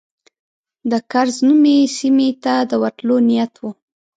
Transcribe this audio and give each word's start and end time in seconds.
د 0.91 0.93
کرز 1.11 1.37
نومي 1.47 1.77
سیمې 1.97 2.29
ته 2.43 2.53
د 2.69 2.71
ورتلو 2.81 3.15
نیت 3.27 3.53
و. 3.61 3.63